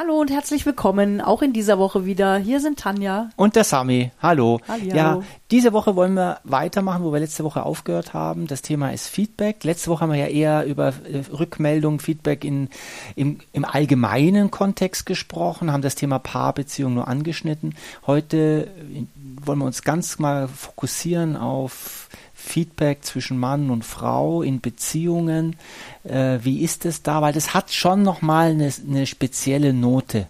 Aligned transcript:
Hallo 0.00 0.20
und 0.20 0.30
herzlich 0.30 0.64
willkommen, 0.64 1.20
auch 1.20 1.42
in 1.42 1.52
dieser 1.52 1.76
Woche 1.76 2.06
wieder. 2.06 2.36
Hier 2.36 2.60
sind 2.60 2.78
Tanja. 2.78 3.30
Und 3.34 3.56
der 3.56 3.64
Sami. 3.64 4.12
Hallo. 4.22 4.60
Hallihallo. 4.68 5.20
Ja, 5.20 5.26
diese 5.50 5.72
Woche 5.72 5.96
wollen 5.96 6.14
wir 6.14 6.38
weitermachen, 6.44 7.02
wo 7.02 7.12
wir 7.12 7.18
letzte 7.18 7.42
Woche 7.42 7.64
aufgehört 7.64 8.14
haben. 8.14 8.46
Das 8.46 8.62
Thema 8.62 8.92
ist 8.92 9.08
Feedback. 9.08 9.64
Letzte 9.64 9.90
Woche 9.90 10.02
haben 10.02 10.12
wir 10.12 10.20
ja 10.20 10.28
eher 10.28 10.66
über 10.66 10.90
äh, 10.90 11.24
Rückmeldung, 11.32 11.98
Feedback 11.98 12.44
in, 12.44 12.68
im, 13.16 13.40
im 13.52 13.64
allgemeinen 13.64 14.52
Kontext 14.52 15.04
gesprochen, 15.04 15.72
haben 15.72 15.82
das 15.82 15.96
Thema 15.96 16.20
Paarbeziehung 16.20 16.94
nur 16.94 17.08
angeschnitten. 17.08 17.74
Heute 18.06 18.68
äh, 18.94 19.02
wollen 19.44 19.58
wir 19.58 19.66
uns 19.66 19.82
ganz 19.82 20.20
mal 20.20 20.46
fokussieren 20.46 21.36
auf 21.36 22.08
Feedback 22.48 23.04
zwischen 23.04 23.38
Mann 23.38 23.70
und 23.70 23.84
Frau 23.84 24.42
in 24.42 24.60
Beziehungen. 24.60 25.56
Äh, 26.04 26.38
wie 26.42 26.62
ist 26.62 26.84
es 26.84 27.02
da? 27.02 27.22
Weil 27.22 27.32
das 27.32 27.54
hat 27.54 27.70
schon 27.70 28.02
nochmal 28.02 28.50
eine, 28.50 28.72
eine 28.88 29.06
spezielle 29.06 29.72
Note. 29.72 30.26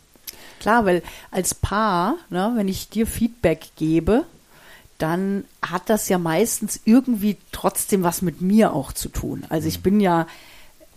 Klar, 0.60 0.84
weil 0.84 1.02
als 1.30 1.54
Paar, 1.54 2.16
ne, 2.30 2.52
wenn 2.56 2.68
ich 2.68 2.88
dir 2.88 3.06
Feedback 3.06 3.68
gebe, 3.76 4.24
dann 4.98 5.44
hat 5.62 5.88
das 5.88 6.08
ja 6.08 6.18
meistens 6.18 6.80
irgendwie 6.84 7.36
trotzdem 7.52 8.02
was 8.02 8.20
mit 8.20 8.40
mir 8.40 8.72
auch 8.72 8.92
zu 8.92 9.08
tun. 9.08 9.44
Also 9.48 9.68
ich 9.68 9.80
bin 9.80 10.00
ja 10.00 10.26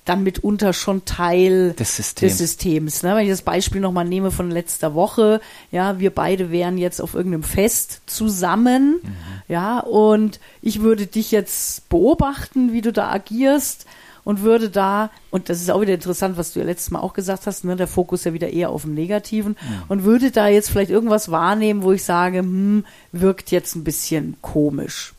dann 0.06 0.24
mitunter 0.24 0.74
schon 0.74 1.06
Teil 1.06 1.74
Des 1.74 1.96
Systems. 1.96 2.32
des 2.32 2.38
Systems. 2.40 3.04
Ne? 3.04 3.16
Wenn 3.16 3.24
ich 3.24 3.30
das 3.30 3.44
Beispiel 3.44 3.82
nochmal 3.82 4.06
nehme 4.06 4.32
von 4.32 4.50
letzter 4.50 4.96
Woche, 4.96 5.42
ja, 5.72 6.00
wir 6.00 6.10
beide 6.10 6.52
wären 6.52 6.78
jetzt 6.78 7.02
auf 7.02 7.14
irgendeinem 7.14 7.44
Fest 7.44 8.02
zusammen, 8.08 9.00
ja, 9.48 9.80
und 9.80 10.40
ich 10.62 10.82
würde 10.82 11.06
dich 11.06 11.32
jetzt 11.32 11.88
beobachten, 11.90 12.74
wie 12.74 12.82
du 12.82 12.92
da 12.92 13.12
agierst 13.12 13.86
und 14.24 14.42
würde 14.42 14.70
da, 14.70 15.12
und 15.30 15.50
das 15.50 15.62
ist 15.62 15.70
auch 15.70 15.82
wieder 15.82 15.94
interessant, 15.94 16.38
was 16.38 16.54
du 16.54 16.60
ja 16.60 16.66
letztes 16.66 16.92
Mal 16.92 17.00
auch 17.00 17.14
gesagt 17.14 17.46
hast, 17.48 17.64
ne, 17.64 17.76
der 17.76 17.88
Fokus 17.88 18.24
ja 18.24 18.34
wieder 18.34 18.50
eher 18.50 18.70
auf 18.70 18.84
dem 18.84 18.94
Negativen, 18.94 19.56
und 19.88 20.04
würde 20.04 20.32
da 20.32 20.48
jetzt 20.48 20.70
vielleicht 20.70 20.92
irgendwas 20.92 21.30
wahrnehmen, 21.32 21.84
wo 21.84 21.92
ich 21.92 22.04
sage, 22.04 22.40
hm, 22.40 22.86
wirkt 23.12 23.52
jetzt 23.52 23.76
ein 23.76 23.84
bisschen 23.84 24.38
komisch. 24.42 25.14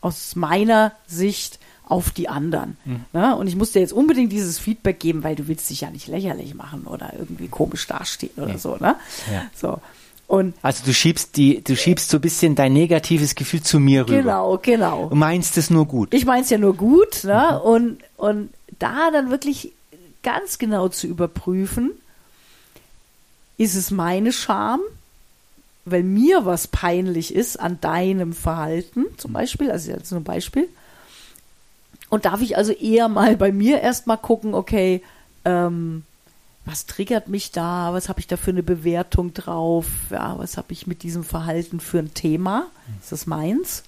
Aus 0.00 0.34
meiner 0.34 0.92
Sicht 1.06 1.58
auf 1.88 2.10
die 2.10 2.28
anderen. 2.28 2.76
Ne? 3.12 3.34
Und 3.36 3.46
ich 3.46 3.56
muss 3.56 3.72
dir 3.72 3.80
jetzt 3.80 3.92
unbedingt 3.92 4.30
dieses 4.30 4.58
Feedback 4.58 5.00
geben, 5.00 5.24
weil 5.24 5.34
du 5.36 5.48
willst 5.48 5.70
dich 5.70 5.80
ja 5.80 5.90
nicht 5.90 6.06
lächerlich 6.06 6.54
machen 6.54 6.84
oder 6.86 7.12
irgendwie 7.18 7.48
komisch 7.48 7.86
dastehen 7.86 8.32
oder 8.36 8.58
so, 8.58 8.76
ne? 8.76 8.96
Ja. 9.32 9.42
So. 9.54 9.80
Und 10.26 10.54
Also 10.60 10.84
du 10.84 10.92
schiebst 10.92 11.36
die, 11.38 11.64
du 11.64 11.74
schiebst 11.74 12.10
so 12.10 12.18
ein 12.18 12.20
bisschen 12.20 12.54
dein 12.54 12.74
negatives 12.74 13.34
Gefühl 13.34 13.62
zu 13.62 13.80
mir 13.80 14.02
rüber. 14.02 14.18
genau, 14.18 14.58
genau. 14.58 15.08
Du 15.08 15.16
meinst 15.16 15.56
es 15.56 15.70
nur 15.70 15.86
gut. 15.86 16.12
ich 16.12 16.26
meine 16.26 16.42
es 16.42 16.50
ja 16.50 16.58
nur 16.58 16.76
gut, 16.76 17.24
ne? 17.24 17.58
Und, 17.62 17.98
und 18.18 18.50
da 18.78 19.10
dann 19.10 19.30
wirklich 19.30 19.72
ganz 20.22 20.58
genau 20.58 20.88
zu 20.88 21.06
überprüfen, 21.06 21.92
ist 23.56 23.74
es 23.74 23.90
meine 23.90 24.32
Scham, 24.32 24.80
weil 25.86 26.02
mir 26.02 26.44
was 26.44 26.68
peinlich 26.68 27.34
ist 27.34 27.58
an 27.58 27.80
deinem 27.80 28.34
Verhalten, 28.34 29.06
zum 29.16 29.32
Beispiel, 29.32 29.70
also 29.70 29.90
jetzt 29.90 30.10
nur 30.10 30.20
ein 30.20 30.24
Beispiel. 30.24 30.68
Und 32.08 32.24
darf 32.24 32.40
ich 32.40 32.56
also 32.56 32.72
eher 32.72 33.08
mal 33.08 33.36
bei 33.36 33.52
mir 33.52 33.80
erstmal 33.80 34.18
gucken, 34.18 34.54
okay, 34.54 35.02
ähm, 35.44 36.04
was 36.64 36.86
triggert 36.86 37.28
mich 37.28 37.50
da, 37.50 37.92
was 37.92 38.08
habe 38.08 38.20
ich 38.20 38.26
da 38.26 38.36
für 38.36 38.50
eine 38.50 38.62
Bewertung 38.62 39.32
drauf, 39.32 39.86
ja, 40.10 40.38
was 40.38 40.56
habe 40.58 40.72
ich 40.72 40.86
mit 40.86 41.02
diesem 41.02 41.24
Verhalten 41.24 41.80
für 41.80 41.98
ein 41.98 42.12
Thema, 42.12 42.66
ist 43.00 43.10
das 43.12 43.26
meins? 43.26 43.84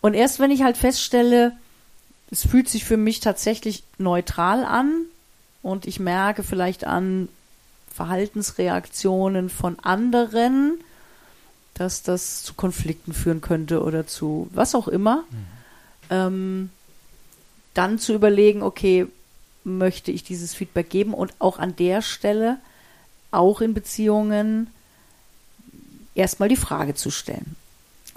Und 0.00 0.14
erst 0.14 0.38
wenn 0.38 0.52
ich 0.52 0.62
halt 0.62 0.76
feststelle, 0.76 1.52
es 2.30 2.46
fühlt 2.46 2.68
sich 2.68 2.84
für 2.84 2.96
mich 2.96 3.18
tatsächlich 3.18 3.82
neutral 3.98 4.64
an 4.64 5.06
und 5.62 5.86
ich 5.86 5.98
merke 5.98 6.44
vielleicht 6.44 6.84
an 6.84 7.28
Verhaltensreaktionen 7.92 9.48
von 9.48 9.78
anderen, 9.80 10.78
dass 11.74 12.02
das 12.04 12.44
zu 12.44 12.54
Konflikten 12.54 13.12
führen 13.12 13.40
könnte 13.40 13.82
oder 13.82 14.06
zu 14.06 14.48
was 14.52 14.74
auch 14.76 14.86
immer, 14.86 15.24
ähm, 16.10 16.70
dann 17.76 17.98
zu 17.98 18.14
überlegen, 18.14 18.62
okay, 18.62 19.06
möchte 19.64 20.10
ich 20.12 20.22
dieses 20.22 20.54
Feedback 20.54 20.90
geben 20.90 21.12
und 21.14 21.32
auch 21.38 21.58
an 21.58 21.74
der 21.76 22.02
Stelle, 22.02 22.58
auch 23.30 23.60
in 23.60 23.74
Beziehungen, 23.74 24.68
erstmal 26.14 26.48
die 26.48 26.56
Frage 26.56 26.94
zu 26.94 27.10
stellen, 27.10 27.56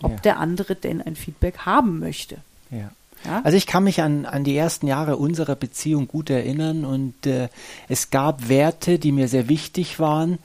ob 0.02 0.12
Ja. 0.12 0.18
der 0.19 0.40
andere 0.40 0.75
denn 0.75 1.02
ein 1.02 1.16
Feedback 1.16 1.59
haben 1.59 2.00
möchte. 2.00 2.38
Ja. 2.72 2.92
Ja? 3.25 3.42
Also 3.44 3.58
ich 3.58 3.68
kann 3.68 3.84
mich 3.84 4.02
an, 4.02 4.25
an 4.25 4.44
die 4.44 4.56
ersten 4.56 4.88
Jahre 4.88 5.18
unserer 5.18 5.56
Beziehung 5.56 6.08
gut 6.08 6.30
erinnern 6.30 6.86
und 6.86 7.25
äh, 7.25 7.50
es 7.90 8.12
gab 8.12 8.48
Werte, 8.48 8.98
die 8.98 9.12
mir 9.12 9.28
sehr 9.28 9.50
wichtig 9.50 10.00
waren. 10.00 10.38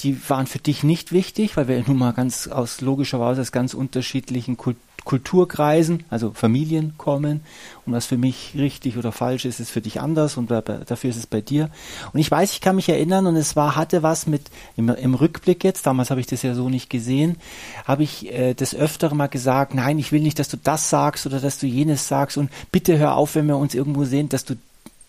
Die 0.00 0.16
waren 0.30 0.46
für 0.46 0.60
dich 0.60 0.82
nicht 0.84 1.10
wichtig, 1.12 1.56
weil 1.56 1.66
wir 1.68 1.82
nun 1.86 1.98
mal 1.98 2.12
ganz 2.12 2.46
aus 2.46 2.80
logischerweise 2.80 3.40
aus 3.40 3.50
ganz 3.52 3.74
unterschiedlichen 3.74 4.56
Kult 4.56 4.76
Kulturkreisen, 5.04 6.04
also 6.10 6.32
Familien 6.32 6.94
kommen. 6.98 7.40
Und 7.86 7.92
was 7.92 8.06
für 8.06 8.16
mich 8.16 8.52
richtig 8.56 8.96
oder 8.96 9.12
falsch 9.12 9.44
ist, 9.44 9.60
ist 9.60 9.70
für 9.70 9.80
dich 9.80 10.00
anders 10.00 10.36
und 10.36 10.50
dafür 10.50 11.10
ist 11.10 11.16
es 11.16 11.26
bei 11.26 11.40
dir. 11.40 11.70
Und 12.12 12.20
ich 12.20 12.30
weiß, 12.30 12.52
ich 12.52 12.60
kann 12.60 12.76
mich 12.76 12.88
erinnern 12.88 13.26
und 13.26 13.36
es 13.36 13.56
war, 13.56 13.76
hatte 13.76 14.02
was 14.02 14.26
mit, 14.26 14.42
im, 14.76 14.88
im 14.88 15.14
Rückblick 15.14 15.64
jetzt, 15.64 15.86
damals 15.86 16.10
habe 16.10 16.20
ich 16.20 16.26
das 16.26 16.42
ja 16.42 16.54
so 16.54 16.68
nicht 16.68 16.90
gesehen, 16.90 17.36
habe 17.84 18.02
ich 18.02 18.32
äh, 18.32 18.54
des 18.54 18.74
Öfteren 18.74 19.18
mal 19.18 19.28
gesagt, 19.28 19.74
nein, 19.74 19.98
ich 19.98 20.12
will 20.12 20.20
nicht, 20.20 20.38
dass 20.38 20.48
du 20.48 20.56
das 20.56 20.90
sagst 20.90 21.26
oder 21.26 21.40
dass 21.40 21.58
du 21.58 21.66
jenes 21.66 22.06
sagst 22.08 22.36
und 22.36 22.50
bitte 22.70 22.98
hör 22.98 23.16
auf, 23.16 23.34
wenn 23.34 23.46
wir 23.46 23.56
uns 23.56 23.74
irgendwo 23.74 24.04
sehen, 24.04 24.28
dass 24.28 24.44
du 24.44 24.54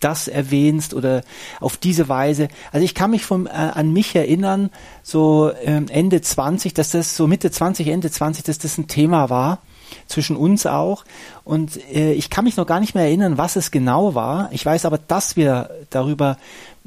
das 0.00 0.26
erwähnst 0.26 0.94
oder 0.94 1.22
auf 1.60 1.76
diese 1.76 2.08
Weise. 2.08 2.48
Also 2.72 2.84
ich 2.84 2.94
kann 2.94 3.12
mich 3.12 3.24
vom, 3.24 3.46
äh, 3.46 3.50
an 3.50 3.92
mich 3.92 4.16
erinnern, 4.16 4.70
so 5.02 5.52
ähm, 5.62 5.86
Ende 5.88 6.20
20, 6.20 6.74
dass 6.74 6.90
das 6.90 7.16
so 7.16 7.26
Mitte 7.26 7.50
20, 7.50 7.86
Ende 7.88 8.10
20, 8.10 8.44
dass 8.44 8.58
das 8.58 8.78
ein 8.78 8.88
Thema 8.88 9.30
war 9.30 9.60
zwischen 10.06 10.36
uns 10.36 10.66
auch. 10.66 11.04
Und 11.44 11.76
äh, 11.92 12.12
ich 12.12 12.30
kann 12.30 12.44
mich 12.44 12.56
noch 12.56 12.66
gar 12.66 12.80
nicht 12.80 12.94
mehr 12.94 13.04
erinnern, 13.04 13.38
was 13.38 13.56
es 13.56 13.70
genau 13.70 14.14
war. 14.14 14.48
Ich 14.52 14.64
weiß 14.64 14.84
aber, 14.84 14.98
dass 14.98 15.36
wir 15.36 15.70
darüber 15.90 16.38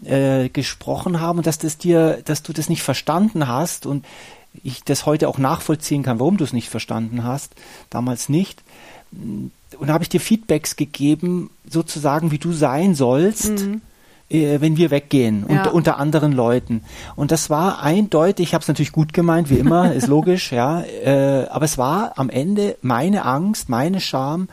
äh, 0.03 0.49
gesprochen 0.49 1.19
haben 1.19 1.39
und 1.39 1.47
dass 1.47 1.57
das 1.57 1.77
dir, 1.77 2.21
dass 2.25 2.43
du 2.43 2.53
das 2.53 2.69
nicht 2.69 2.83
verstanden 2.83 3.47
hast 3.47 3.85
und 3.85 4.05
ich 4.63 4.83
das 4.83 5.05
heute 5.05 5.27
auch 5.27 5.37
nachvollziehen 5.37 6.03
kann, 6.03 6.19
warum 6.19 6.37
du 6.37 6.43
es 6.43 6.53
nicht 6.53 6.69
verstanden 6.69 7.23
hast, 7.23 7.53
damals 7.89 8.29
nicht. 8.29 8.61
Und 9.11 9.51
da 9.87 9.93
habe 9.93 10.03
ich 10.03 10.09
dir 10.09 10.21
Feedbacks 10.21 10.75
gegeben, 10.75 11.49
sozusagen, 11.69 12.31
wie 12.31 12.37
du 12.37 12.53
sein 12.53 12.95
sollst, 12.95 13.59
äh, 14.29 14.59
wenn 14.61 14.77
wir 14.77 14.89
weggehen, 14.91 15.45
Ja. 15.47 15.57
unter, 15.57 15.73
unter 15.73 15.97
anderen 15.99 16.31
Leuten. 16.31 16.83
Und 17.15 17.31
das 17.31 17.49
war 17.49 17.81
eindeutig, 17.81 18.47
ich 18.49 18.53
habe 18.53 18.61
es 18.63 18.67
natürlich 18.67 18.91
gut 18.91 19.13
gemeint, 19.13 19.49
wie 19.49 19.57
immer, 19.59 19.93
ist 19.93 20.07
logisch, 20.15 20.51
ja, 20.51 20.81
äh, 20.81 21.45
aber 21.49 21.65
es 21.65 21.77
war 21.77 22.13
am 22.17 22.29
Ende 22.29 22.77
meine 22.81 23.25
Angst, 23.25 23.69
meine 23.69 23.99
Scham, 24.01 24.47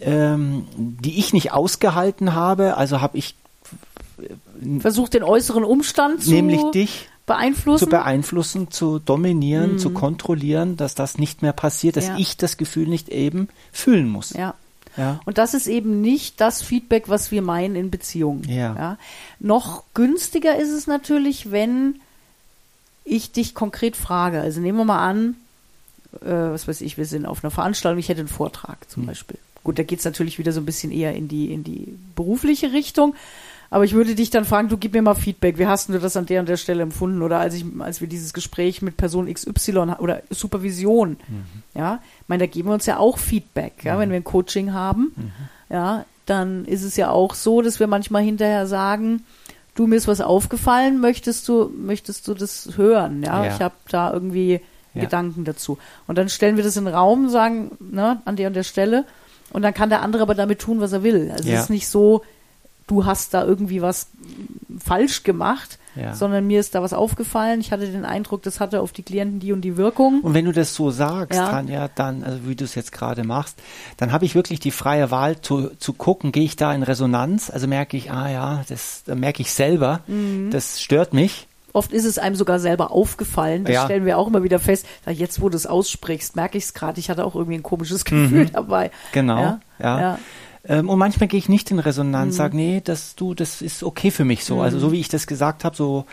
ähm, 0.00 0.64
die 0.76 1.18
ich 1.18 1.32
nicht 1.32 1.52
ausgehalten 1.52 2.34
habe, 2.34 2.76
also 2.76 3.00
habe 3.00 3.16
ich 3.18 3.34
Versucht 4.80 5.14
den 5.14 5.22
äußeren 5.24 5.64
Umstand 5.64 6.22
zu 6.22 6.30
nämlich 6.30 6.62
dich 6.72 7.08
beeinflussen. 7.26 7.84
zu 7.84 7.90
beeinflussen, 7.90 8.70
zu 8.70 8.98
dominieren, 9.00 9.78
zu 9.78 9.90
kontrollieren, 9.90 10.76
dass 10.76 10.94
das 10.94 11.18
nicht 11.18 11.42
mehr 11.42 11.52
passiert, 11.52 11.96
dass 11.96 12.06
Ja. 12.08 12.16
ich 12.18 12.36
das 12.36 12.56
Gefühl 12.56 12.86
nicht 12.86 13.08
eben 13.08 13.48
fühlen 13.72 14.08
muss. 14.08 14.30
ja. 14.30 14.54
Ja. 14.96 15.20
Und 15.24 15.38
das 15.38 15.54
ist 15.54 15.66
eben 15.66 16.00
nicht 16.00 16.40
das 16.40 16.62
Feedback, 16.62 17.08
was 17.08 17.30
wir 17.30 17.42
meinen 17.42 17.76
in 17.76 17.90
Beziehungen. 17.90 18.48
Ja. 18.48 18.98
Noch 19.40 19.84
günstiger 19.94 20.56
ist 20.56 20.70
es 20.70 20.86
natürlich, 20.86 21.50
wenn 21.50 22.00
ich 23.04 23.32
dich 23.32 23.54
konkret 23.54 23.96
frage. 23.96 24.40
Also 24.40 24.60
nehmen 24.60 24.78
wir 24.78 24.84
mal 24.84 25.06
an, 25.06 25.36
äh, 26.22 26.30
was 26.30 26.68
weiß 26.68 26.80
ich, 26.80 26.96
wir 26.96 27.06
sind 27.06 27.26
auf 27.26 27.44
einer 27.44 27.50
Veranstaltung, 27.50 27.98
ich 27.98 28.08
hätte 28.08 28.20
einen 28.20 28.28
Vortrag 28.28 28.90
zum 28.90 29.06
Beispiel. 29.06 29.38
Gut, 29.62 29.78
da 29.78 29.82
geht 29.82 29.98
es 29.98 30.04
natürlich 30.04 30.38
wieder 30.38 30.52
so 30.52 30.60
ein 30.60 30.66
bisschen 30.66 30.92
eher 30.92 31.14
in 31.14 31.28
die, 31.28 31.52
in 31.52 31.64
die 31.64 31.98
berufliche 32.14 32.72
Richtung. 32.72 33.14
Aber 33.74 33.82
ich 33.84 33.92
würde 33.92 34.14
dich 34.14 34.30
dann 34.30 34.44
fragen, 34.44 34.68
du 34.68 34.76
gib 34.76 34.92
mir 34.92 35.02
mal 35.02 35.16
Feedback. 35.16 35.58
Wie 35.58 35.66
hast 35.66 35.88
du 35.88 35.98
das 35.98 36.16
an 36.16 36.26
der 36.26 36.38
und 36.38 36.48
der 36.48 36.56
Stelle 36.56 36.84
empfunden? 36.84 37.22
Oder 37.22 37.40
als 37.40 37.54
ich, 37.54 37.64
als 37.80 38.00
wir 38.00 38.06
dieses 38.06 38.32
Gespräch 38.32 38.82
mit 38.82 38.96
Person 38.96 39.26
XY 39.32 39.96
oder 39.98 40.22
Supervision, 40.30 41.16
ja, 41.74 41.98
ich 42.22 42.28
meine, 42.28 42.44
da 42.44 42.46
geben 42.46 42.68
wir 42.68 42.74
uns 42.74 42.86
ja 42.86 42.98
auch 42.98 43.18
Feedback, 43.18 43.82
ja, 43.82 43.98
wenn 43.98 44.10
wir 44.10 44.16
ein 44.16 44.22
Coaching 44.22 44.72
haben, 44.72 45.12
ja, 45.70 46.04
dann 46.24 46.64
ist 46.66 46.84
es 46.84 46.96
ja 46.96 47.10
auch 47.10 47.34
so, 47.34 47.62
dass 47.62 47.80
wir 47.80 47.88
manchmal 47.88 48.22
hinterher 48.22 48.68
sagen, 48.68 49.24
du 49.74 49.88
mir 49.88 49.96
ist 49.96 50.06
was 50.06 50.20
aufgefallen, 50.20 51.00
möchtest 51.00 51.48
du, 51.48 51.68
möchtest 51.76 52.28
du 52.28 52.34
das 52.34 52.74
hören? 52.76 53.24
Ja, 53.24 53.44
Ja. 53.44 53.54
ich 53.56 53.60
habe 53.60 53.74
da 53.88 54.12
irgendwie 54.12 54.60
Ja. 54.94 55.00
Gedanken 55.00 55.44
dazu. 55.44 55.78
Und 56.06 56.16
dann 56.16 56.28
stellen 56.28 56.56
wir 56.56 56.62
das 56.62 56.76
in 56.76 56.84
den 56.84 56.94
Raum, 56.94 57.28
sagen, 57.28 57.72
ne, 57.80 58.22
an 58.24 58.36
der 58.36 58.46
und 58.46 58.54
der 58.54 58.62
Stelle. 58.62 59.04
Und 59.50 59.62
dann 59.62 59.74
kann 59.74 59.88
der 59.88 60.00
andere 60.02 60.22
aber 60.22 60.36
damit 60.36 60.60
tun, 60.60 60.80
was 60.80 60.92
er 60.92 61.02
will. 61.02 61.32
Also 61.32 61.48
Ja. 61.48 61.56
es 61.56 61.64
ist 61.64 61.70
nicht 61.70 61.88
so, 61.88 62.22
du 62.86 63.04
hast 63.04 63.34
da 63.34 63.44
irgendwie 63.44 63.80
was 63.82 64.08
falsch 64.78 65.22
gemacht, 65.22 65.78
Ja. 65.94 66.14
sondern 66.14 66.46
mir 66.46 66.58
ist 66.60 66.74
da 66.74 66.82
was 66.82 66.92
aufgefallen. 66.92 67.60
Ich 67.60 67.70
hatte 67.72 67.86
den 67.86 68.04
Eindruck, 68.04 68.42
das 68.42 68.58
hatte 68.60 68.80
auf 68.80 68.92
die 68.92 69.02
Klienten 69.02 69.38
die 69.40 69.52
und 69.52 69.60
die 69.62 69.76
Wirkung. 69.76 70.20
Und 70.22 70.34
wenn 70.34 70.44
du 70.44 70.52
das 70.52 70.74
so 70.74 70.90
sagst, 70.90 71.38
Ja. 71.38 71.48
Tanja, 71.48 71.88
dann, 71.94 72.24
also 72.24 72.46
wie 72.48 72.56
du 72.56 72.64
es 72.64 72.74
jetzt 72.74 72.92
gerade 72.92 73.24
machst, 73.24 73.58
dann 73.96 74.10
habe 74.12 74.24
ich 74.24 74.34
wirklich 74.34 74.58
die 74.60 74.70
freie 74.72 75.10
Wahl 75.10 75.40
zu, 75.40 75.70
zu 75.78 75.92
gucken, 75.92 76.32
gehe 76.32 76.44
ich 76.44 76.56
da 76.56 76.74
in 76.74 76.82
Resonanz, 76.82 77.50
also 77.50 77.66
merke 77.68 77.96
ich, 77.96 78.10
ah 78.10 78.28
ja, 78.28 78.64
das 78.68 79.02
da 79.06 79.14
merke 79.14 79.40
ich 79.42 79.52
selber, 79.52 80.00
Mhm. 80.06 80.50
das 80.50 80.80
stört 80.82 81.12
mich. 81.14 81.46
oft 81.72 81.92
ist 81.92 82.04
es 82.04 82.18
einem 82.18 82.36
sogar 82.36 82.60
selber 82.60 82.92
aufgefallen. 82.92 83.64
Das 83.64 83.74
Ja. 83.74 83.84
stellen 83.86 84.04
wir 84.04 84.16
auch 84.16 84.28
immer 84.28 84.44
wieder 84.44 84.60
fest. 84.60 84.86
Jetzt, 85.10 85.40
wo 85.40 85.48
du 85.48 85.56
es 85.56 85.66
aussprichst, 85.66 86.36
merke 86.36 86.56
ich 86.56 86.62
es 86.64 86.72
gerade. 86.74 87.00
Ich 87.00 87.10
hatte 87.10 87.24
auch 87.24 87.34
irgendwie 87.34 87.56
ein 87.58 87.64
komisches 87.64 88.04
Gefühl 88.04 88.46
dabei. 88.46 88.92
Genau, 89.10 89.58
Ja. 89.80 90.18
Ähm, 90.66 90.88
und 90.88 90.98
manchmal 90.98 91.28
gehe 91.28 91.38
ich 91.38 91.48
nicht 91.48 91.70
in 91.70 91.78
Resonanz, 91.78 92.34
Mhm. 92.34 92.36
sage, 92.36 92.56
nee, 92.56 92.80
das, 92.82 93.14
du, 93.16 93.34
das 93.34 93.60
ist 93.62 93.82
okay 93.82 94.10
für 94.10 94.24
mich 94.24 94.44
so. 94.44 94.60
Also 94.60 94.78
so 94.78 94.92
wie 94.92 95.00
ich 95.00 95.08
das 95.08 95.26
gesagt 95.26 95.64
habe, 95.64 95.76
so, 95.76 96.06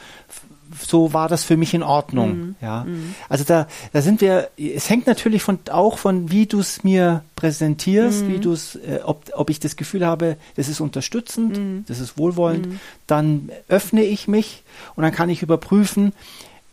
so 0.80 1.12
war 1.14 1.28
das 1.28 1.44
für 1.44 1.58
mich 1.58 1.74
in 1.74 1.84
Ordnung. 1.84 2.38
Mhm. 2.38 2.56
Ja. 2.62 2.86
Also 3.28 3.44
da, 3.44 3.68
da 3.92 4.02
sind 4.02 4.22
wir, 4.22 4.50
es 4.58 4.90
hängt 4.90 5.06
natürlich 5.08 5.44
von, 5.44 5.60
auch 5.70 5.98
von, 5.98 6.32
wie 6.32 6.46
du 6.46 6.60
es 6.60 6.84
mir 6.84 7.24
präsentierst, 7.36 8.24
Mhm. 8.24 8.28
wie 8.30 8.40
du 8.40 8.54
es, 8.54 8.76
äh, 8.76 9.00
ob, 9.04 9.24
ob 9.34 9.50
ich 9.50 9.60
das 9.60 9.76
Gefühl 9.76 10.06
habe, 10.06 10.38
das 10.56 10.70
ist 10.70 10.80
unterstützend, 10.80 11.58
Mhm. 11.58 11.86
das 11.88 12.00
ist 12.00 12.18
wohlwollend, 12.18 12.68
dann 13.08 13.50
öffne 13.68 14.04
ich 14.04 14.28
mich 14.30 14.64
und 14.96 15.04
dann 15.04 15.12
kann 15.14 15.30
ich 15.30 15.42
überprüfen, 15.42 16.14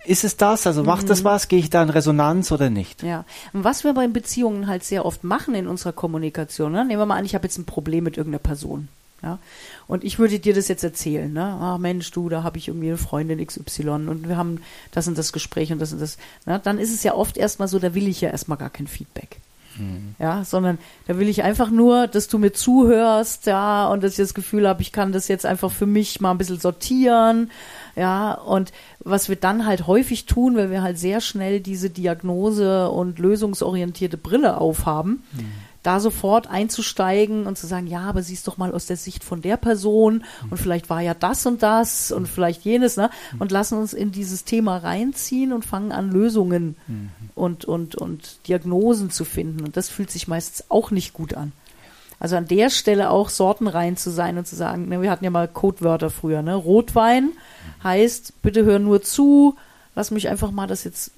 ist 0.09 0.25
es 0.25 0.37
das, 0.37 0.67
also 0.67 0.83
macht 0.83 1.05
Mhm. 1.05 1.09
das 1.09 1.25
was, 1.25 1.49
gehe 1.49 1.59
ich 1.59 1.71
da 1.71 1.83
in 1.83 1.91
Resonanz 1.91 2.51
oder 2.51 2.71
nicht? 2.71 3.03
Ja, 3.03 3.25
und 3.53 3.65
was 3.65 3.85
wir 3.85 3.93
bei 3.95 4.07
Beziehungen 4.09 4.67
halt 4.67 4.85
sehr 4.85 5.05
oft 5.05 5.23
machen 5.25 5.55
in 5.55 5.67
unserer 5.67 5.93
Kommunikation, 5.93 6.73
ne? 6.73 6.85
nehmen 6.85 7.01
wir 7.01 7.07
mal 7.07 7.17
an, 7.17 7.25
ich 7.25 7.35
habe 7.35 7.45
jetzt 7.45 7.59
ein 7.59 7.65
Problem 7.67 8.05
mit 8.05 8.17
irgendeiner 8.17 8.43
Person, 8.43 8.89
ja, 9.23 9.39
und 9.87 10.05
ich 10.05 10.19
würde 10.19 10.39
dir 10.39 10.55
das 10.55 10.69
jetzt 10.69 10.85
erzählen, 10.85 11.33
ne, 11.33 11.43
ah 11.43 11.77
Mensch, 11.79 12.11
du, 12.13 12.29
da 12.29 12.43
habe 12.45 12.57
ich 12.59 12.69
irgendwie 12.69 12.89
eine 12.89 12.99
Freundin 12.99 13.45
XY 13.45 13.91
und 14.09 14.29
wir 14.29 14.37
haben 14.37 14.61
das 14.93 15.09
und 15.09 15.19
das 15.19 15.33
Gespräch 15.33 15.73
und 15.73 15.81
das 15.81 15.93
und 15.93 16.01
das, 16.01 16.19
ne? 16.47 16.61
dann 16.63 16.79
ist 16.79 16.93
es 16.95 17.03
ja 17.03 17.15
oft 17.15 17.37
erstmal 17.37 17.69
so, 17.69 17.79
da 17.79 17.95
will 17.95 18.07
ich 18.09 18.21
ja 18.21 18.31
erstmal 18.31 18.59
gar 18.59 18.71
kein 18.71 18.87
Feedback. 18.87 19.41
Ja, 20.19 20.45
sondern 20.45 20.79
da 21.07 21.19
will 21.19 21.29
ich 21.29 21.45
einfach 21.45 21.71
nur, 21.71 22.09
dass 22.09 22.27
du 22.27 22.39
mir 22.39 22.53
zuhörst, 22.53 23.47
ja, 23.47 23.87
und 23.89 24.03
dass 24.03 24.13
ich 24.13 24.19
das 24.19 24.35
Gefühl 24.35 24.69
habe, 24.69 24.83
ich 24.83 24.91
kann 24.91 25.13
das 25.13 25.29
jetzt 25.29 25.47
einfach 25.47 25.71
für 25.71 25.87
mich 25.87 26.21
mal 26.21 26.33
ein 26.33 26.39
bisschen 26.39 26.59
sortieren, 26.59 27.51
ja, 27.95 28.35
und 28.35 28.73
was 29.01 29.29
wir 29.29 29.37
dann 29.37 29.67
halt 29.67 29.87
häufig 29.87 30.27
tun, 30.27 30.57
weil 30.57 30.71
wir 30.71 30.83
halt 30.83 30.99
sehr 30.99 31.21
schnell 31.21 31.61
diese 31.61 31.91
Diagnose 31.91 32.91
und 32.91 33.19
lösungsorientierte 33.19 34.17
Brille 34.17 34.61
aufhaben, 34.61 35.23
da 35.83 36.01
sofort 36.01 36.49
einzusteigen 36.49 37.47
und 37.47 37.57
zu 37.57 37.67
sagen, 37.67 37.87
ja, 37.87 38.01
aber 38.03 38.23
siehst 38.23 38.49
doch 38.49 38.57
mal 38.57 38.73
aus 38.73 38.87
der 38.87 38.97
Sicht 38.97 39.23
von 39.23 39.43
der 39.43 39.57
Person 39.57 40.25
und 40.51 40.59
vielleicht 40.59 40.91
war 40.91 41.01
ja 41.01 41.15
das 41.15 41.47
und 41.47 41.63
das 41.63 42.11
und 42.11 42.27
vielleicht 42.27 42.65
jenes, 42.65 42.97
ne? 42.97 43.11
Und 43.39 43.53
lassen 43.53 43.79
uns 43.79 43.93
in 43.93 44.13
dieses 44.13 44.45
Thema 44.45 44.79
reinziehen 44.79 45.53
und 45.53 45.65
fangen 45.65 45.93
an, 45.93 46.11
Lösungen 46.11 46.77
und, 47.35 47.65
und, 47.65 47.95
und 47.95 48.39
Diagnosen 48.49 49.11
zu 49.11 49.25
finden. 49.25 49.65
Und 49.65 49.77
das 49.77 49.89
fühlt 49.89 50.11
sich 50.11 50.29
meistens 50.29 50.65
auch 50.69 50.91
nicht 50.91 51.13
gut 51.13 51.35
an. 51.35 51.53
Also 52.21 52.37
an 52.37 52.49
der 52.49 52.71
Stelle 52.71 53.11
auch 53.11 53.29
sortenrein 53.29 53.97
zu 53.97 54.11
sein 54.11 54.39
und 54.39 54.47
zu 54.47 54.57
sagen, 54.57 54.89
ne, 54.89 55.01
wir 55.01 55.11
hatten 55.11 55.25
ja 55.25 55.31
mal 55.31 55.47
Codewörter 55.47 56.11
früher, 56.11 56.43
ne? 56.43 56.55
Rotwein 56.57 57.31
heißt, 57.85 58.43
bitte 58.43 58.65
hör 58.65 58.81
nur 58.81 59.03
zu, 59.03 59.57
lass 59.95 60.11
mich 60.11 60.29
einfach 60.29 60.51
mal 60.51 60.67
das 60.67 60.83
jetzt 60.83 61.13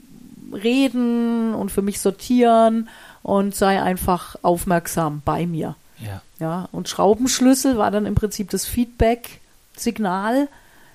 reden 0.52 1.54
und 1.54 1.70
für 1.70 1.82
mich 1.82 2.00
sortieren 2.00 2.88
und 3.22 3.55
sei 3.55 3.82
einfach 3.82 4.37
aufmerksam 4.43 5.22
bei 5.25 5.46
mir. 5.46 5.76
Ja. 5.99 6.22
Ja, 6.38 6.69
und 6.72 6.88
Schraubenschlüssel 6.88 7.76
war 7.76 7.90
dann 7.90 8.06
im 8.06 8.14
Prinzip 8.14 8.49
das 8.50 8.64
Feedback-Signal. 8.64 10.49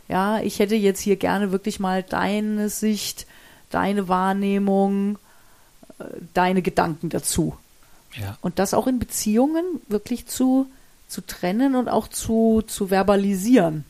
Ja, 0.07 0.39
ich 0.39 0.59
hätte 0.59 0.75
jetzt 0.75 0.99
hier 0.99 1.17
gerne 1.17 1.51
wirklich 1.51 1.79
mal 1.79 2.01
deine 2.01 2.69
Sicht, 2.69 3.27
deine 3.69 4.07
Wahrnehmung, 4.07 5.19
äh, 5.99 6.03
deine 6.33 6.63
Gedanken 6.63 7.09
dazu. 7.09 7.55
Ja. 8.19 8.37
Und 8.41 8.57
das 8.57 8.73
auch 8.73 8.87
in 8.87 8.97
Beziehungen 8.97 9.63
wirklich 9.87 10.25
zu, 10.25 10.67
zu 11.07 11.21
trennen 11.21 11.75
und 11.75 11.89
auch 11.89 12.07
zu, 12.07 12.63
zu 12.65 12.87
verbalisieren, 12.87 13.85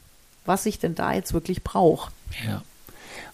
was 0.46 0.66
ich 0.66 0.80
denn 0.80 0.96
da 0.96 1.14
jetzt 1.14 1.34
wirklich 1.34 1.64
brauche. 1.64 2.12
Ja. 2.46 2.64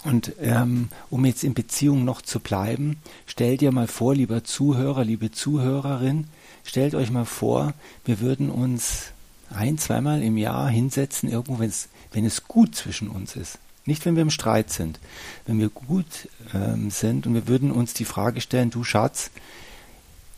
Und 0.04 0.34
ähm, 0.40 0.90
um 1.10 1.26
jetzt 1.26 1.44
in 1.44 1.54
Beziehung 1.54 2.06
noch 2.06 2.22
zu 2.22 2.40
bleiben, 2.40 2.98
stell 3.28 3.58
dir 3.58 3.72
mal 3.72 3.88
vor, 3.88 4.16
lieber 4.16 4.44
Zuhörer, 4.44 5.04
liebe 5.04 5.32
Zuhörerin, 5.32 6.28
stellt 6.64 6.96
euch 6.96 7.12
mal 7.12 7.26
vor, 7.26 7.74
wir 8.06 8.20
würden 8.20 8.50
uns 8.50 9.12
ein, 9.54 9.78
zweimal 9.78 10.24
im 10.24 10.38
Jahr 10.38 10.70
hinsetzen, 10.70 11.30
irgendwo, 11.30 11.60
wenn's, 11.60 11.90
wenn 12.14 12.26
es 12.26 12.46
gut 12.48 12.76
zwischen 12.76 13.10
uns 13.10 13.36
ist. 13.36 13.60
Nicht, 13.86 14.06
wenn 14.06 14.16
wir 14.16 14.22
im 14.22 14.30
Streit 14.30 14.72
sind. 14.72 15.00
Wenn 15.46 15.60
wir 15.60 15.70
gut 15.70 16.30
ähm, 16.54 16.92
sind 16.92 17.26
und 17.26 17.34
wir 17.34 17.48
würden 17.48 17.72
uns 17.72 17.94
die 17.94 18.06
Frage 18.06 18.42
stellen, 18.42 18.70
du 18.70 18.84
Schatz, 18.84 19.32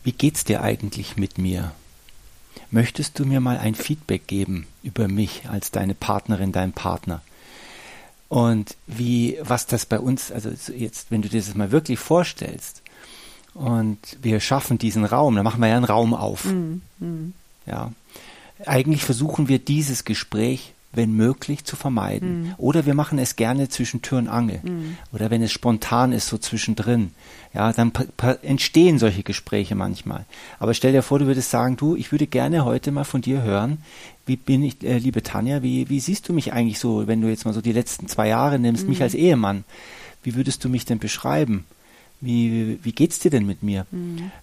wie 0.03 0.13
geht's 0.13 0.43
dir 0.43 0.61
eigentlich 0.61 1.17
mit 1.17 1.37
mir? 1.37 1.71
Möchtest 2.71 3.19
du 3.19 3.25
mir 3.25 3.39
mal 3.39 3.57
ein 3.57 3.75
Feedback 3.75 4.27
geben 4.27 4.67
über 4.81 5.07
mich 5.07 5.49
als 5.49 5.71
deine 5.71 5.93
Partnerin, 5.93 6.51
dein 6.51 6.73
Partner? 6.73 7.21
Und 8.33 8.77
wie, 8.87 9.37
was 9.43 9.67
das 9.67 9.85
bei 9.85 9.99
uns, 9.99 10.31
also 10.31 10.49
jetzt, 10.75 11.11
wenn 11.11 11.21
du 11.21 11.29
dir 11.29 11.39
das 11.39 11.53
mal 11.53 11.71
wirklich 11.71 11.99
vorstellst, 11.99 12.81
und 13.53 13.99
wir 14.23 14.39
schaffen 14.39 14.79
diesen 14.79 15.05
Raum, 15.05 15.35
dann 15.35 15.43
machen 15.43 15.61
wir 15.61 15.67
ja 15.67 15.75
einen 15.75 15.85
Raum 15.85 16.15
auf. 16.15 16.47
Ja. 17.67 17.91
Eigentlich 18.65 19.03
versuchen 19.03 19.49
wir 19.49 19.59
dieses 19.59 20.03
Gespräch, 20.03 20.73
wenn 20.93 21.13
möglich, 21.15 21.65
zu 21.65 21.75
vermeiden. 21.75 22.53
Oder 22.57 22.85
wir 22.85 22.93
machen 22.93 23.17
es 23.19 23.35
gerne 23.35 23.67
zwischen 23.69 24.01
Tür 24.01 24.19
und 24.19 24.27
Angel. 24.27 24.61
Oder 25.11 25.31
wenn 25.31 25.41
es 25.41 25.51
spontan 25.51 26.11
ist, 26.13 26.27
so 26.27 26.37
zwischendrin. 26.37 27.11
Ja, 27.53 27.71
dann 27.73 27.91
entstehen 28.41 28.97
solche 28.99 29.23
Gespräche 29.23 29.75
manchmal. 29.75 30.25
Aber 30.59 30.73
stell 30.73 30.91
dir 30.91 31.01
vor, 31.03 31.19
du 31.19 31.25
würdest 31.25 31.49
sagen, 31.49 31.77
du, 31.77 31.95
ich 31.95 32.11
würde 32.11 32.27
gerne 32.27 32.65
heute 32.65 32.91
mal 32.91 33.03
von 33.03 33.21
dir 33.21 33.41
hören, 33.43 33.79
wie 34.25 34.37
bin 34.37 34.63
ich, 34.63 34.83
äh, 34.83 34.97
liebe 34.97 35.21
Tanja, 35.21 35.61
wie, 35.61 35.89
wie 35.89 35.99
siehst 35.99 36.29
du 36.29 36.33
mich 36.33 36.53
eigentlich 36.53 36.79
so, 36.79 37.07
wenn 37.07 37.21
du 37.21 37.27
jetzt 37.27 37.45
mal 37.45 37.53
so 37.53 37.61
die 37.61 37.73
letzten 37.73 38.07
zwei 38.07 38.27
Jahre 38.29 38.57
nimmst, 38.57 38.87
mich 38.87 39.01
als 39.01 39.13
Ehemann? 39.13 39.65
Wie 40.23 40.35
würdest 40.35 40.63
du 40.63 40.69
mich 40.69 40.85
denn 40.85 40.99
beschreiben? 40.99 41.65
Wie, 42.21 42.79
wie 42.81 42.93
geht's 42.93 43.19
dir 43.19 43.31
denn 43.31 43.45
mit 43.45 43.63
mir? 43.63 43.85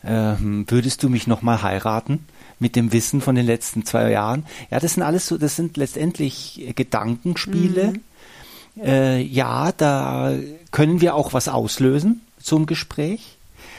Ähm, 0.05 0.67
würdest 0.69 1.03
du 1.03 1.09
mich 1.09 1.27
nochmal 1.27 1.63
heiraten? 1.63 2.27
Mit 2.61 2.77
dem 2.77 2.93
Wissen 2.93 3.21
von 3.21 3.35
den 3.35 3.47
letzten 3.47 3.85
zwei 3.85 4.11
Jahren? 4.11 4.47
Ja, 4.71 4.79
das 4.79 4.95
sind 4.95 5.03
alles 5.03 5.27
so, 5.27 5.37
das 5.37 5.57
sind 5.57 5.77
letztendlich 5.77 6.73
Gedankenspiele. 6.77 7.95
Äh, 8.81 9.23
ja, 9.23 9.73
da 9.73 10.35
können 10.71 11.01
wir 11.01 11.15
auch 11.15 11.33
was 11.33 11.49
auslösen 11.49 12.21
zum 12.41 12.67
Gespräch. 12.67 13.37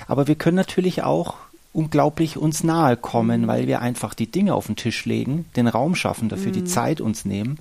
Aber 0.08 0.28
wir 0.28 0.36
können 0.36 0.58
natürlich 0.58 1.04
auch 1.04 1.36
unglaublich 1.74 2.38
uns 2.38 2.64
nahe 2.64 2.98
kommen, 2.98 3.48
weil 3.48 3.68
wir 3.68 3.82
einfach 3.82 4.14
die 4.14 4.30
Dinge 4.30 4.54
auf 4.56 4.68
den 4.68 4.76
Tisch 4.76 5.06
legen, 5.06 5.46
den 5.56 5.68
Raum 5.68 5.96
schaffen, 5.96 6.28
dafür 6.28 6.52
die 6.52 6.66
Zeit 6.66 7.00
uns 7.00 7.24
nehmen, 7.24 7.60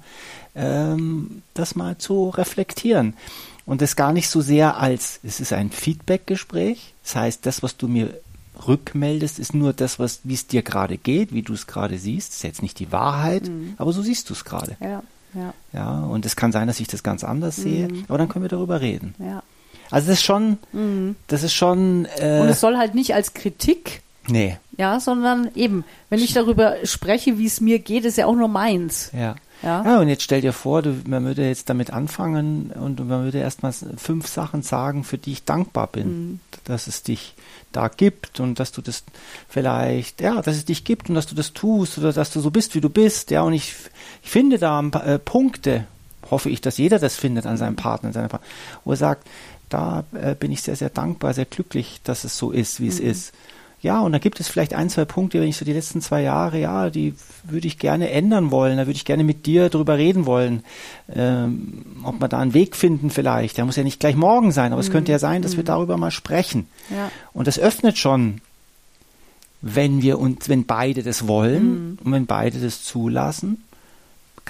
ähm, 0.57 1.43
das 1.55 1.77
mal 1.77 1.97
zu 1.99 2.31
reflektieren. 2.31 3.15
Und 3.67 3.83
das 3.83 3.95
gar 3.95 4.13
nicht 4.13 4.29
so 4.29 4.41
sehr 4.41 4.79
als, 4.79 5.21
es 5.23 5.39
ist 5.39 5.53
ein 5.53 5.71
Feedback-Gespräch. 5.71 6.93
Das 7.05 7.15
heißt, 7.15 7.47
das, 7.47 7.63
was 7.63 7.77
du 7.77 7.87
mir 7.87 8.13
rückmeldest, 8.67 9.39
ist 9.39 9.55
nur 9.55 9.73
das, 9.73 9.99
was, 9.99 10.21
wie 10.25 10.35
es 10.35 10.47
dir 10.47 10.63
gerade 10.63 10.97
geht, 10.99 11.33
wie 11.33 11.43
du 11.43 11.53
es 11.53 11.67
gerade 11.67 11.99
siehst. 11.99 12.31
Das 12.31 12.37
ist 12.37 12.43
jetzt 12.43 12.63
nicht 12.63 12.79
die 12.79 12.93
Wahrheit, 12.93 13.51
aber 13.77 13.93
so 13.93 14.03
siehst 14.03 14.29
du 14.31 14.35
es 14.35 14.45
gerade. 14.45 14.77
Ja, 14.81 15.03
ja, 15.35 15.55
Ja, 15.73 16.01
und 16.05 16.27
es 16.27 16.37
kann 16.37 16.53
sein, 16.53 16.67
dass 16.67 16.81
ich 16.81 16.89
das 16.89 17.03
ganz 17.03 17.25
anders 17.25 17.57
sehe, 17.57 17.89
aber 18.09 18.19
dann 18.19 18.29
können 18.29 18.45
wir 18.45 18.49
darüber 18.49 18.81
reden. 18.81 19.15
ja. 19.19 19.43
Also 19.93 20.07
das 20.09 20.19
ist 20.19 20.25
schon, 20.25 20.59
das 21.27 21.43
ist 21.43 21.53
schon, 21.53 22.07
äh, 22.19 22.39
Und 22.41 22.49
es 22.49 22.61
soll 22.61 22.77
halt 22.77 22.95
nicht 22.95 23.13
als 23.13 23.35
Kritik, 23.35 24.03
nee, 24.29 24.57
ja, 24.79 25.01
sondern 25.01 25.51
eben, 25.57 25.85
wenn 26.11 26.21
ich 26.21 26.33
darüber 26.33 26.77
spreche, 26.85 27.39
wie 27.39 27.47
es 27.47 27.61
mir 27.61 27.81
geht, 27.81 28.05
ist 28.05 28.17
ja 28.17 28.27
auch 28.27 28.37
nur 28.37 28.47
meins. 28.49 29.11
ja. 29.13 29.35
Ja. 29.63 29.85
Ja, 29.85 30.01
und 30.01 30.09
jetzt 30.09 30.23
stell 30.23 30.41
dir 30.41 30.53
vor, 30.53 30.83
du, 30.83 30.97
man 31.07 31.25
würde 31.25 31.47
jetzt 31.47 31.69
damit 31.69 31.93
anfangen 31.93 32.73
und 32.73 32.99
man 33.07 33.25
würde 33.25 33.39
erstmal 33.39 33.73
fünf 33.73 34.27
Sachen 34.27 34.63
sagen, 34.63 35.05
für 35.05 35.19
die 35.19 35.33
ich 35.33 35.45
dankbar 35.45 35.87
bin, 35.87 36.41
dass 36.65 36.87
es 36.87 37.03
dich 37.03 37.35
da 37.73 37.89
gibt 37.89 38.41
und 38.41 38.59
dass 38.59 38.73
du 38.73 38.81
das 38.81 39.05
vielleicht, 39.49 40.21
ja, 40.21 40.41
dass 40.43 40.57
es 40.57 40.65
dich 40.65 40.85
gibt 40.85 41.09
und 41.09 41.15
dass 41.15 41.27
du 41.27 41.35
das 41.35 41.53
tust 41.53 41.99
oder 41.99 42.13
dass 42.13 42.33
du 42.33 42.41
so 42.41 42.51
bist, 42.51 42.75
wie 42.75 42.81
du 42.81 42.89
bist, 42.89 43.31
ja, 43.31 43.43
und 43.43 43.53
ich, 43.53 43.75
ich 44.23 44.31
finde 44.31 44.59
da 44.59 44.79
ein 44.81 44.91
paar, 44.91 45.07
äh, 45.07 45.19
Punkte, 45.19 45.87
hoffe 46.31 46.51
ich, 46.51 46.61
dass 46.61 46.79
jeder 46.79 46.99
das 46.99 47.17
findet 47.17 47.47
an 47.47 47.57
seinem 47.57 47.77
Partner, 47.77 48.09
an 48.09 48.13
seiner 48.13 48.29
Partner, 48.29 48.49
wo 48.85 48.93
er 48.93 48.97
sagt, 48.97 49.29
da 49.69 50.05
äh, 50.15 50.35
bin 50.35 50.51
ich 50.53 50.63
sehr, 50.63 50.77
sehr 50.77 50.91
dankbar, 50.91 51.33
sehr 51.33 51.45
glücklich, 51.45 52.01
dass 52.03 52.25
es 52.25 52.37
so 52.37 52.51
ist, 52.51 52.81
wie 52.81 52.89
es 52.89 52.99
ist. 52.99 53.33
Ja, 53.83 54.01
und 54.01 54.13
da 54.13 54.19
gibt 54.19 54.41
es 54.41 54.49
vielleicht 54.49 54.75
ein, 54.75 54.91
zwei 54.91 55.07
Punkte, 55.07 55.41
wenn 55.41 55.49
ich 55.49 55.57
so 55.57 55.65
die 55.65 55.73
letzten 55.73 56.03
zwei 56.03 56.21
Jahre, 56.21 56.61
ja, 56.61 56.91
die 56.91 57.15
würde 57.45 57.67
ich 57.67 57.79
gerne 57.79 58.11
ändern 58.11 58.51
wollen, 58.51 58.77
da 58.77 58.83
würde 58.87 58.97
ich 58.97 59.07
gerne 59.07 59.25
mit 59.25 59.47
dir 59.47 59.71
drüber 59.71 59.97
reden 59.97 60.27
wollen, 60.27 60.63
ähm, 61.11 61.85
ob 62.05 62.21
wir 62.21 62.29
da 62.29 62.39
einen 62.41 62.53
Weg 62.53 62.77
finden 62.77 63.09
vielleicht. 63.09 63.57
Der 63.57 63.65
muss 63.65 63.77
ja 63.77 63.83
nicht 63.83 63.99
gleich 63.99 64.17
morgen 64.17 64.53
sein, 64.53 64.73
aber 64.73 64.81
es 64.81 64.91
könnte 64.91 65.13
ja 65.13 65.19
sein, 65.19 65.41
dass 65.41 65.57
wir 65.57 65.65
darüber 65.65 65.97
mal 65.97 66.11
sprechen. 66.11 66.69
Ja. 66.91 67.11
Und 67.33 67.47
das 67.47 67.59
öffnet 67.59 67.97
schon, 67.97 68.43
wenn 69.63 70.03
wir 70.03 70.19
uns, 70.19 70.49
wenn 70.51 70.67
beide 70.67 71.03
das 71.03 71.27
wollen 71.27 71.99
und 72.05 72.13
wenn 72.13 72.27
beide 72.27 72.59
das 72.59 72.85
zulassen, 72.85 73.63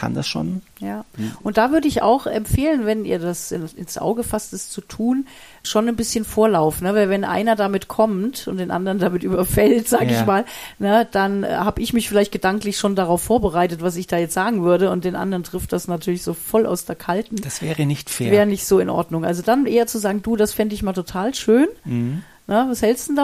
kann 0.01 0.15
das 0.15 0.27
schon. 0.27 0.63
Ja. 0.79 1.05
Und 1.43 1.59
da 1.59 1.73
würde 1.73 1.87
ich 1.87 2.01
auch 2.01 2.27
empfehlen, 2.27 2.87
wenn 2.87 3.05
ihr 3.05 3.19
das 3.19 3.53
ins 3.53 3.99
Auge 3.99 4.25
fasst, 4.25 4.55
es 4.55 4.71
zu 4.71 4.81
tun, 4.81 5.27
schon 5.63 5.89
ein 5.89 5.95
bisschen 5.97 6.25
Vorlauf, 6.25 6.81
ne? 6.81 6.95
Weil 6.95 7.11
wenn 7.11 7.23
einer 7.25 7.55
damit 7.55 7.87
kommt 7.89 8.49
und 8.49 8.57
den 8.57 8.71
anderen 8.71 8.99
damit 9.07 9.23
überfällt, 9.23 9.89
sag 9.89 10.11
Ja. 10.11 10.19
ich 10.21 10.25
mal, 10.27 10.47
ne, 10.79 11.07
dann 11.13 11.45
äh, 11.45 11.49
habe 11.57 11.83
ich 11.83 11.93
mich 11.93 12.09
vielleicht 12.09 12.33
gedanklich 12.33 12.79
schon 12.79 12.97
darauf 12.97 13.21
vorbereitet, 13.23 13.83
was 13.83 13.97
ich 13.97 14.07
da 14.07 14.17
jetzt 14.17 14.33
sagen 14.33 14.63
würde, 14.65 14.91
und 14.91 15.05
den 15.05 15.17
anderen 15.17 15.45
trifft 15.45 15.71
das 15.75 15.87
natürlich 15.87 16.23
so 16.23 16.33
voll 16.33 16.65
aus 16.65 16.87
der 16.87 16.97
Kalten. 16.97 17.37
Das 17.37 17.61
wäre 17.61 17.85
nicht 17.85 18.09
fair. 18.09 18.31
Wäre 18.33 18.47
nicht 18.47 18.65
so 18.65 18.79
in 18.79 18.89
Ordnung. 18.89 19.27
Also 19.27 19.43
dann 19.43 19.67
eher 19.67 19.87
zu 19.87 19.99
sagen, 19.99 20.23
du, 20.23 20.37
das 20.37 20.55
fände 20.55 20.75
ich 20.75 20.83
mal 20.83 20.95
total 20.95 21.35
schön. 21.35 21.69
Mhm. 21.85 22.23
Ne, 22.47 22.67
was 22.71 22.81
hältst 22.81 23.09
du 23.09 23.13
denn 23.13 23.17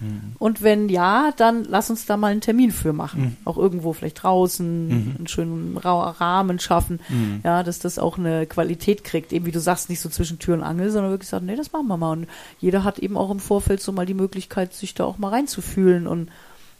davon? 0.00 0.34
Und 0.38 0.62
wenn 0.62 0.88
ja, 0.88 1.32
dann 1.36 1.64
lass 1.64 1.90
uns 1.90 2.06
da 2.06 2.16
mal 2.16 2.32
einen 2.32 2.40
Termin 2.40 2.70
für 2.70 2.92
machen. 2.92 3.20
Mhm. 3.22 3.36
Auch 3.44 3.56
irgendwo 3.56 3.92
vielleicht 3.92 4.22
draußen, 4.22 5.14
einen 5.18 5.26
schönen 5.28 5.76
Ra 5.76 6.10
Rahmen 6.10 6.58
schaffen, 6.58 7.00
Mhm. 7.08 7.40
ja, 7.44 7.62
dass 7.62 7.78
das 7.78 7.98
auch 7.98 8.18
eine 8.18 8.46
Qualität 8.46 9.04
kriegt. 9.04 9.32
Eben 9.32 9.46
wie 9.46 9.52
du 9.52 9.60
sagst, 9.60 9.88
nicht 9.88 10.00
so 10.00 10.08
zwischen 10.08 10.38
Tür 10.38 10.54
und 10.54 10.62
Angel, 10.62 10.90
sondern 10.90 11.10
wirklich 11.10 11.28
sagen, 11.28 11.46
nee, 11.46 11.56
das 11.56 11.72
machen 11.72 11.86
wir 11.88 11.96
mal. 11.96 12.12
Und 12.12 12.26
jeder 12.58 12.84
hat 12.84 12.98
eben 12.98 13.16
auch 13.16 13.30
im 13.30 13.40
Vorfeld 13.40 13.80
so 13.80 13.92
mal 13.92 14.06
die 14.06 14.14
Möglichkeit, 14.14 14.74
sich 14.74 14.94
da 14.94 15.04
auch 15.04 15.18
mal 15.18 15.30
reinzufühlen 15.30 16.06
und, 16.06 16.30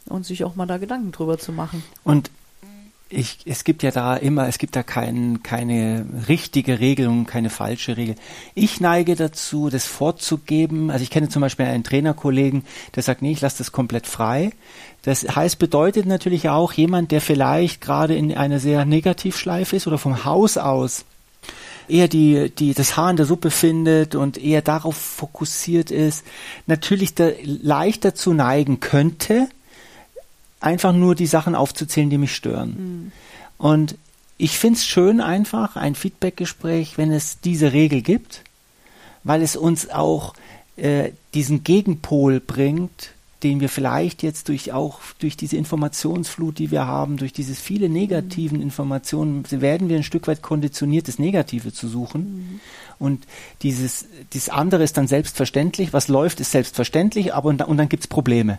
und 0.08 0.24
sich 0.26 0.44
auch 0.44 0.56
mal 0.56 0.66
da 0.66 0.78
Gedanken 0.78 1.12
drüber 1.12 1.38
zu 1.38 1.52
machen. 1.52 1.82
Und 2.04 2.30
ich, 3.08 3.38
es 3.44 3.62
gibt 3.62 3.82
ja 3.82 3.92
da 3.92 4.16
immer, 4.16 4.48
es 4.48 4.58
gibt 4.58 4.74
da 4.74 4.82
kein, 4.82 5.42
keine 5.42 6.06
richtige 6.28 6.80
Regelung, 6.80 7.24
keine 7.24 7.50
falsche 7.50 7.96
Regel. 7.96 8.16
Ich 8.54 8.80
neige 8.80 9.14
dazu, 9.14 9.70
das 9.70 9.86
vorzugeben. 9.86 10.90
Also 10.90 11.04
ich 11.04 11.10
kenne 11.10 11.28
zum 11.28 11.40
Beispiel 11.40 11.66
einen 11.66 11.84
Trainerkollegen, 11.84 12.64
der 12.96 13.02
sagt, 13.04 13.22
nee, 13.22 13.32
ich 13.32 13.40
lasse 13.40 13.58
das 13.58 13.70
komplett 13.70 14.08
frei. 14.08 14.50
Das 15.02 15.22
heißt, 15.22 15.60
bedeutet 15.60 16.06
natürlich 16.06 16.48
auch 16.48 16.72
jemand, 16.72 17.12
der 17.12 17.20
vielleicht 17.20 17.80
gerade 17.80 18.16
in 18.16 18.36
einer 18.36 18.58
sehr 18.58 18.84
Negativschleife 18.84 19.76
ist 19.76 19.86
oder 19.86 19.98
vom 19.98 20.24
Haus 20.24 20.56
aus 20.58 21.04
eher 21.88 22.08
die, 22.08 22.50
die, 22.50 22.74
das 22.74 22.96
Haar 22.96 23.10
in 23.10 23.16
der 23.16 23.26
Suppe 23.26 23.52
findet 23.52 24.16
und 24.16 24.38
eher 24.38 24.62
darauf 24.62 24.96
fokussiert 24.96 25.92
ist, 25.92 26.24
natürlich 26.66 27.14
da 27.14 27.30
leicht 27.44 28.04
dazu 28.04 28.34
neigen 28.34 28.80
könnte, 28.80 29.48
einfach 30.60 30.92
nur 30.92 31.14
die 31.14 31.26
Sachen 31.26 31.54
aufzuzählen, 31.54 32.10
die 32.10 32.18
mich 32.18 32.34
stören. 32.34 33.12
Und 33.58 33.96
ich 34.38 34.58
finde 34.58 34.78
es 34.78 34.86
schön 34.86 35.20
einfach, 35.20 35.76
ein 35.76 35.94
Feedbackgespräch, 35.94 36.98
wenn 36.98 37.10
es 37.12 37.40
diese 37.40 37.72
Regel 37.72 38.02
gibt, 38.02 38.42
weil 39.24 39.42
es 39.42 39.56
uns 39.56 39.88
auch 39.90 40.34
äh, 40.76 41.10
diesen 41.34 41.64
Gegenpol 41.64 42.40
bringt, 42.40 43.12
den 43.42 43.60
wir 43.60 43.68
vielleicht 43.68 44.22
jetzt 44.22 44.48
durch 44.48 44.72
auch 44.72 45.00
durch 45.18 45.36
diese 45.36 45.56
Informationsflut, 45.56 46.58
die 46.58 46.70
wir 46.70 46.86
haben, 46.86 47.16
durch 47.16 47.32
dieses 47.32 47.60
viele 47.60 47.88
negativen 47.88 48.60
Informationen, 48.62 49.44
werden 49.50 49.88
wir 49.88 49.96
ein 49.96 50.02
Stück 50.02 50.26
weit 50.26 50.42
konditioniert, 50.42 51.06
das 51.08 51.18
Negative 51.18 51.72
zu 51.72 51.86
suchen. 51.88 52.60
Und 52.98 53.24
dieses, 53.62 54.06
dieses 54.32 54.48
andere 54.48 54.82
ist 54.82 54.96
dann 54.96 55.06
selbstverständlich, 55.06 55.92
was 55.92 56.08
läuft, 56.08 56.40
ist 56.40 56.50
selbstverständlich, 56.50 57.34
aber 57.34 57.50
und, 57.50 57.58
dann- 57.58 57.68
und 57.68 57.76
dann 57.76 57.88
gibt's 57.88 58.06
Probleme. 58.06 58.58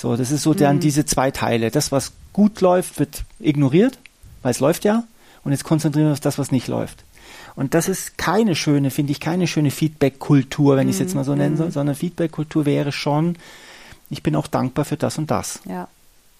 So, 0.00 0.16
das 0.16 0.30
ist 0.30 0.44
so 0.44 0.54
dann 0.54 0.80
diese 0.80 1.04
zwei 1.04 1.30
Teile. 1.30 1.70
Das, 1.70 1.92
was 1.92 2.12
gut 2.32 2.62
läuft, 2.62 2.98
wird 2.98 3.24
ignoriert, 3.38 3.98
weil 4.40 4.52
es 4.52 4.58
läuft 4.58 4.86
ja. 4.86 5.04
Und 5.44 5.52
jetzt 5.52 5.64
konzentrieren 5.64 6.06
wir 6.06 6.10
uns 6.12 6.20
auf 6.20 6.24
das, 6.24 6.38
was 6.38 6.50
nicht 6.50 6.68
läuft. 6.68 7.04
Und 7.54 7.74
das 7.74 7.86
ist 7.86 8.16
keine 8.16 8.56
schöne, 8.56 8.90
finde 8.90 9.12
ich, 9.12 9.20
keine 9.20 9.46
schöne 9.46 9.70
Feedback-Kultur, 9.70 10.78
wenn 10.78 10.88
ich 10.88 10.94
es 10.96 11.00
jetzt 11.00 11.14
mal 11.14 11.24
so 11.24 11.34
nennen 11.34 11.58
soll, 11.58 11.70
sondern 11.70 11.96
Feedback-Kultur 11.96 12.64
wäre 12.64 12.92
schon, 12.92 13.36
ich 14.08 14.22
bin 14.22 14.36
auch 14.36 14.46
dankbar 14.46 14.86
für 14.86 14.96
das 14.96 15.18
und 15.18 15.30
das. 15.30 15.60
Ja. 15.68 15.86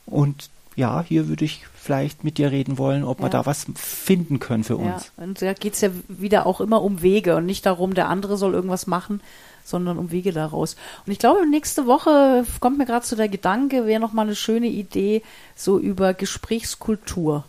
Und 0.06 0.48
ja, 0.76 1.02
hier 1.06 1.28
würde 1.28 1.44
ich 1.44 1.62
vielleicht 1.74 2.24
mit 2.24 2.38
dir 2.38 2.50
reden 2.50 2.78
wollen, 2.78 3.04
ob 3.04 3.18
wir 3.18 3.24
Ja. 3.26 3.30
da 3.30 3.46
was 3.46 3.66
finden 3.74 4.38
können 4.38 4.64
für 4.64 4.74
Ja, 4.80 4.94
uns. 4.94 5.12
und 5.16 5.42
da 5.42 5.52
geht's 5.52 5.80
ja 5.80 5.90
wieder 6.08 6.46
auch 6.46 6.60
immer 6.60 6.82
um 6.82 7.02
Wege 7.02 7.36
und 7.36 7.46
nicht 7.46 7.66
darum, 7.66 7.94
der 7.94 8.08
andere 8.08 8.36
soll 8.36 8.54
irgendwas 8.54 8.86
machen, 8.86 9.20
sondern 9.64 9.98
um 9.98 10.10
Wege 10.10 10.32
daraus. 10.32 10.76
Und 11.06 11.12
ich 11.12 11.18
glaube, 11.18 11.48
nächste 11.48 11.86
Woche 11.86 12.44
kommt 12.60 12.78
mir 12.78 12.86
gerade 12.86 13.06
so 13.06 13.16
der 13.16 13.28
Gedanke, 13.28 13.86
wäre 13.86 14.00
nochmal 14.00 14.26
eine 14.26 14.36
schöne 14.36 14.68
Idee, 14.68 15.22
so 15.56 15.78
über 15.78 16.14
Gesprächskultur 16.14 17.44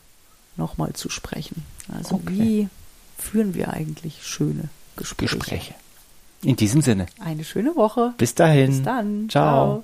nochmal 0.58 0.94
zu 0.94 1.10
sprechen. 1.10 1.64
Also 1.94 2.16
Okay. 2.16 2.28
wie 2.34 2.70
führen 3.18 3.54
wir 3.54 3.72
eigentlich 3.74 4.26
schöne 4.26 4.70
Gespräche? 4.98 5.38
Gespräche. 5.38 5.74
In 6.44 6.56
diesem 6.56 6.82
Sinne. 6.82 7.06
Eine 7.20 7.44
schöne 7.44 7.76
Woche. 7.76 8.14
Bis 8.18 8.34
dahin. 8.34 8.72
Bis 8.72 8.82
dann. 8.84 9.30
Ciao. 9.30 9.84